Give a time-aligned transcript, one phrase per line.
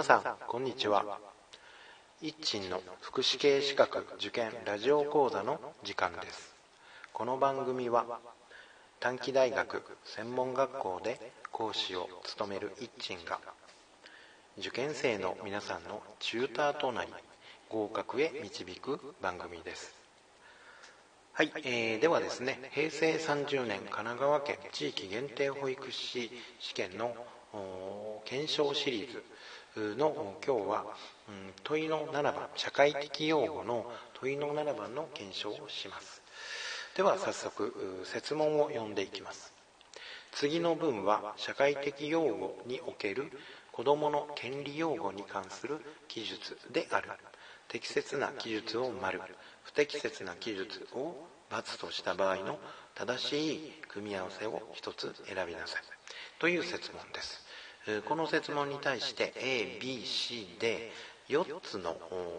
[0.00, 1.04] 皆さんこんにちは。
[2.22, 6.54] 一鎮の福祉系資格受験ラジオ講座の時間です。
[7.12, 8.06] この番組は
[8.98, 11.20] 短期大学専門学校で
[11.52, 13.40] 講師を務める一鎮が
[14.56, 17.12] 受験生の皆さんのチューターとなり
[17.68, 19.94] 合格へ導く番組です。
[21.34, 27.14] はい、えー、ではですね平成30年神奈川県地域限定保育士試験の
[28.24, 29.22] 検証シリーズ
[29.96, 30.84] の今日は、
[31.28, 36.22] うん、問いの7番社会的用語の問いの7番の検証をします。
[36.96, 39.52] では早速設問を読んでいきます。
[40.32, 43.30] 次の文は社会的用語における
[43.72, 47.08] 子どもの権利用語に関する記述である。
[47.68, 49.20] 適切な記述を丸。
[49.62, 51.14] 不適切な記述を
[51.50, 52.58] ×とした場合の
[52.94, 55.82] 正しい組み合わせを一つ選びなさい。
[56.38, 57.49] という設問です。
[58.08, 59.32] この設問に対して
[59.80, 60.92] ABC で
[61.28, 61.96] 4つの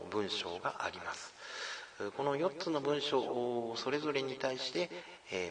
[0.10, 1.34] 文章があります。
[2.18, 4.90] この4つの文章をそれぞれに対して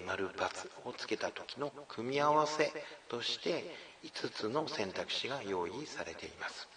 [0.07, 2.73] 丸×をつけた時の組み合わせ
[3.09, 3.75] として
[4.05, 6.69] 5つの選択肢が用意されています。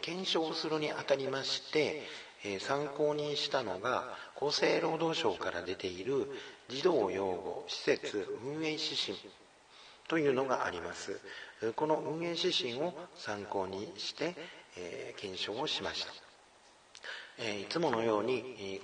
[0.00, 2.02] 検証するにあたりまして
[2.60, 4.04] 参考にしたのが
[4.40, 6.30] 厚生労働省から出ている
[6.68, 9.18] 児童養護施設運営指針。
[10.08, 11.20] というのがあります。
[11.76, 14.34] この運営指針を参考にして、
[14.76, 16.12] えー、検証をしました、
[17.38, 18.80] え、いつものように、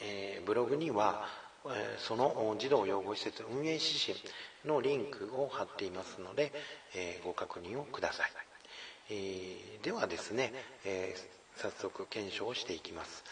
[0.00, 1.28] え、ブログには、
[1.68, 4.16] えその児童養護施設運営指針
[4.64, 6.52] のリンクを貼っていますので、
[6.94, 8.30] えご確認をください、
[9.10, 10.52] えではですね、
[10.84, 11.14] え
[11.56, 13.24] 早速検証をしていきます。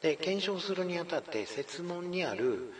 [0.00, 2.72] で検証するにあたって設問にある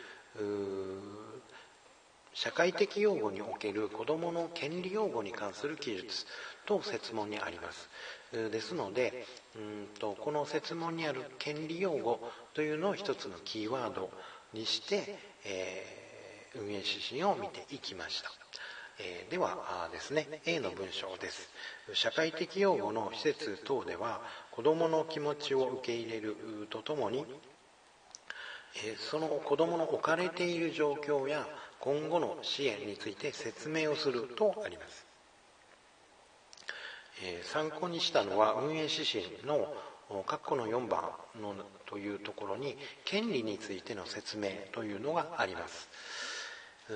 [2.33, 6.27] 社会的用語における子どもの権利用語に関する記述
[6.65, 7.89] と設問にあります。
[8.33, 9.27] ですので
[9.57, 12.21] うんとこの設問にある権利用語
[12.55, 14.11] というのを一つのキーワード
[14.53, 18.31] にして、えー、運営指針を見ていきました、
[19.01, 20.41] えー、ではですね。
[20.45, 21.51] A の文章です。
[21.95, 24.21] 社会的用語の施設等では
[24.53, 26.37] 子どもの気持ちを受け入れる
[26.71, 27.27] とともに
[28.85, 31.47] えその子どもの置かれている状況や
[31.81, 35.07] 今後の支援について説明をするとあります、
[37.25, 39.73] えー、参考にしたのは運営指針の
[40.11, 41.03] 括弧の4番
[41.41, 41.55] の
[41.87, 45.89] というところに権利についての説明というのがあります。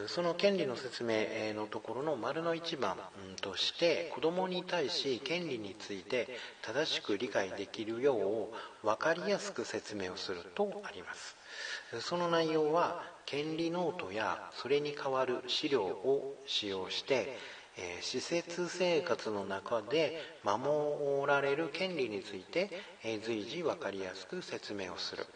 [0.08, 2.96] その権利の説明のところの丸の1番
[3.40, 6.28] として子どもに対し権利について
[6.62, 8.48] 正しく理解できるよ
[8.82, 11.36] う分かりやすく説明をするとあります。
[12.00, 17.28] その内容は権利ノートやそれに代わる資料を使用して、
[17.76, 20.12] え施設生活の中で
[20.42, 22.70] 守られる権利について、
[23.04, 25.26] え随時分かりやすく説明をする。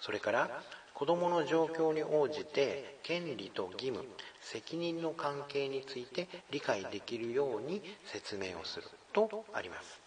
[0.00, 0.62] それから
[0.94, 4.04] 子どもの状況に応じて権利と義務
[4.40, 10.00] 責任の関係について理解できるように説明をするとあります。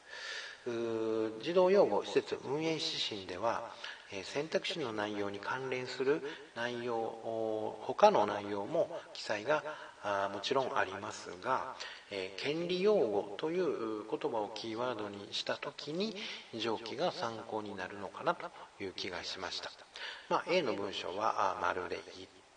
[1.42, 3.72] 児童養護施設運営指針では
[4.24, 6.22] 選択肢の内容に関連する
[6.56, 9.64] 内容他の内容も記載が
[10.34, 11.76] もちろんありますが
[12.12, 13.68] え権利用語という
[14.10, 16.16] 言葉をキーワードにした時に
[16.56, 18.50] 上記が参考になるのかなと
[18.82, 19.72] いう気がしました、
[20.30, 22.00] まあ、A の文章は丸で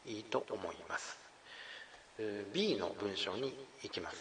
[0.06, 1.18] いいと思います。
[2.52, 4.16] B の文章に行きます。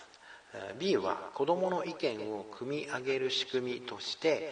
[0.79, 4.51] B は子どもの意見を組み上げる仕組みとして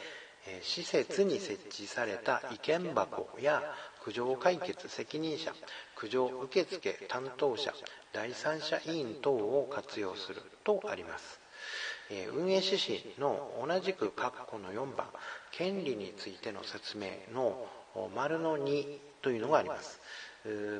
[0.62, 3.62] 施設に設置された意見箱や
[4.04, 5.54] 苦情解決責任者
[5.96, 7.74] 苦情受付担当者
[8.14, 11.40] 第三者委員等を活用するとあります。
[12.34, 15.08] 運営指針の同じく括弧の4番
[15.52, 17.68] 権利についての説明の
[18.16, 20.00] 丸の2というのがあります。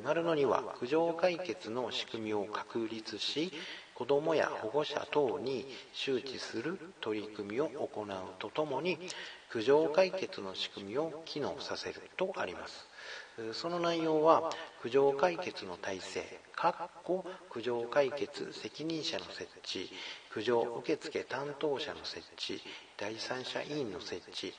[0.04, 3.52] 丸の2は苦情解決の仕組みを確立し
[4.00, 8.08] 子どもや保護者等に周知する取り組みを行う
[8.40, 8.98] とともに
[9.52, 12.88] 苦情解決の仕組みを機能させるとあります。
[13.52, 14.52] その内容は
[14.82, 16.40] 苦情解決の体制
[17.50, 19.92] 苦情解決責任者の設置
[20.32, 22.62] 苦情受付担当者の設置
[22.98, 24.54] 第三者委員の設置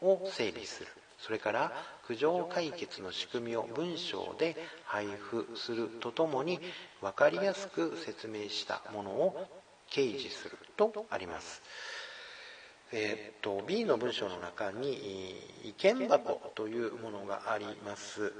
[0.00, 0.88] を整備する。
[1.18, 1.72] それから
[2.06, 6.60] 苦情解決の仕組みを文章で配布するとともに
[7.00, 9.46] 分かりやすく説明したものを
[9.90, 11.62] 掲示するとあります。
[12.92, 15.34] えーと、B の文章の中に
[15.64, 18.32] 意見箱というものがあります。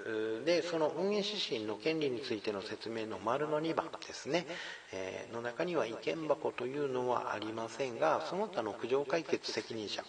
[0.44, 4.46] でその運営指針の権利についての説明の丸の2番ですね、
[4.92, 10.04] えー、の中には意見箱というのはありませんがその他の苦情解決責任者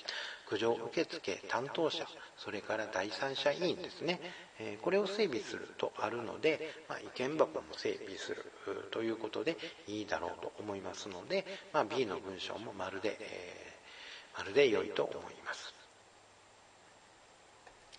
[0.49, 2.05] 苦情受付担当者
[2.37, 4.21] それから第三者委員ですね、
[4.59, 8.45] え、これを整備するとあるので、まあ、意見箱も整備する
[8.91, 9.57] ということで
[9.87, 13.73] いいだろうと思いますので、まあ、B の文章もまるで、え
[14.37, 15.73] まるで良いと思います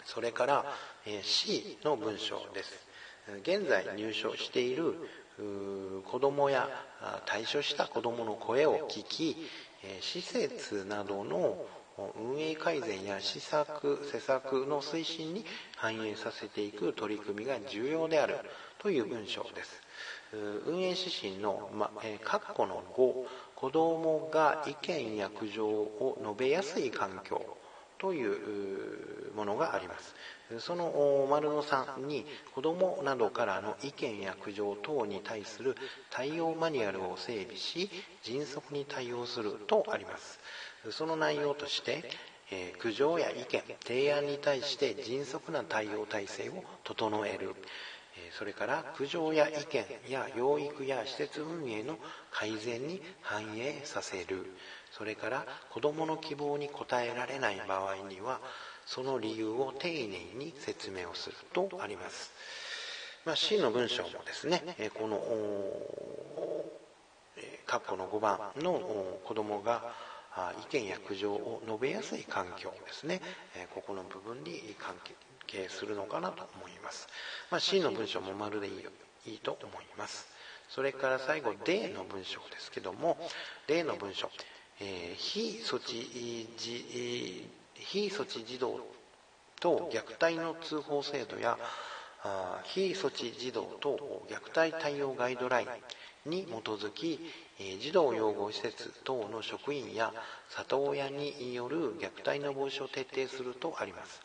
[0.04, 0.64] それから、
[1.06, 2.88] え C の文章です
[3.42, 4.94] 現在入所している
[6.06, 6.68] 子供や
[7.26, 9.36] 退所した子供の声を聞き
[10.00, 11.66] 施設などの
[12.20, 15.44] 運営改善や施策施策の推進に
[15.76, 18.36] 反映させていく取り組みが重要である
[18.78, 19.82] という文章です。
[20.66, 23.24] 運営指針の、まえー、括弧の5
[23.56, 27.40] 子どもが意見や苦情を述べやすい環境
[27.98, 30.14] というものがあります。
[30.60, 32.24] その丸の3に
[32.54, 35.76] 子どもなどからの意見や苦情等に対する
[36.10, 37.90] 対応マニュアルを整備し
[38.22, 40.38] 迅速に対応するとあります。
[40.90, 42.04] その内容として、
[42.50, 47.54] えー、苦情や意見提案に対して迅速な対応体制を整える。
[48.36, 51.98] それから苦情や意見や養育や施設運営の
[52.32, 54.46] 改善に反映させる。
[54.90, 58.40] それから子どもの希望に応えられない場合には
[58.86, 62.32] その理由を丁寧に説明をするとあります、
[63.25, 64.62] まあ、C の文章もですね
[64.94, 65.20] この
[67.66, 68.80] 括弧の5番の
[69.25, 69.92] 子どもが
[70.62, 73.20] 意見や苦情を述べやすい環境ですね。
[73.75, 74.94] ここの部分に関
[75.46, 77.08] 係するのかなと思います、
[77.50, 78.75] まあ、C の文章もまるでいい
[79.26, 80.29] いいと思います。
[80.69, 83.17] それから最後 D の文章ですけども
[83.67, 84.31] D の文章、
[84.81, 88.81] えー、非措置じ非措置児童
[89.61, 91.58] と虐待の通報制度や
[92.64, 95.66] 非措置児童と虐待対応ガイドライ
[96.26, 97.20] ンに基づき
[97.80, 100.12] 児童養護施設等の職員や
[100.50, 104.20] 里親による虐待の防止を徹底するとあります。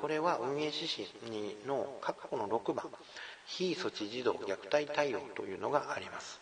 [0.00, 0.88] これは運営指
[1.24, 2.86] 針の括弧の6番
[3.46, 6.40] 非措置児童虐待対応というのがあります。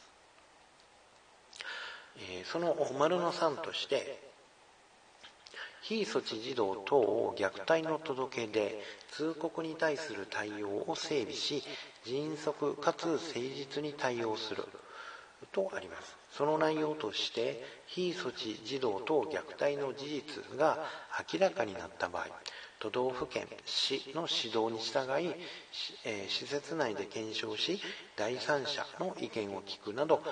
[2.45, 4.32] その丸の3として
[5.83, 11.63] 非措置児童等を虐待の届け出通告に対する対応を整備し
[12.05, 14.65] 迅速かつ誠実に対応する。
[15.51, 16.17] とあります。
[16.33, 20.79] その内容として非措置児童等虐待の事実が
[21.33, 22.27] 明らかになった場合
[22.79, 25.35] 都道府県市の指導に従い、
[26.05, 27.81] えー、施設内で検証し
[28.17, 30.23] 第三者の意見を聞くなど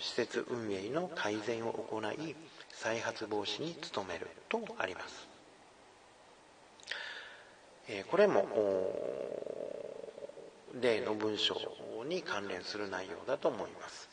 [0.00, 2.34] 施設運営の改善を行い
[2.82, 5.28] 再発防止に努めるとあります、
[7.88, 8.46] えー、これも
[10.80, 11.54] 例の文章
[12.08, 14.08] に関連する内容だと思います。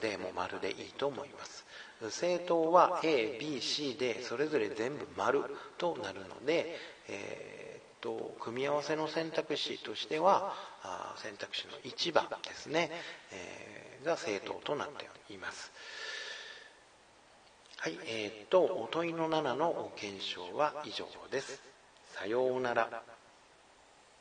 [0.00, 1.64] でも丸でいいと思います。
[2.02, 5.42] 政党は ABC でそれぞれ全部丸
[5.78, 6.78] となるので、
[7.08, 10.54] えー、と組み合わせの選択肢としては
[11.16, 12.90] 選択肢の1番ですね、
[13.32, 15.72] えー、が政党となっています。
[17.84, 21.60] はいえー、と問いの7の検証は以上です。
[22.14, 23.13] さようなら。